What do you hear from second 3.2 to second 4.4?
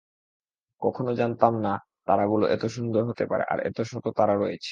পারে, আর এত শত তারা